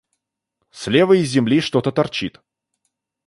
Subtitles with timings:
[0.71, 2.41] Слева из земли что-то торчит.